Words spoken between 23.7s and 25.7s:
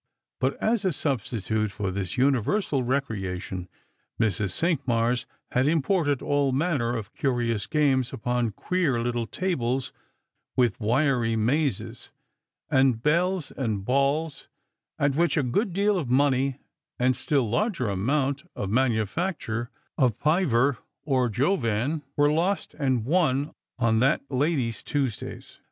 on that lady's Tuesdays.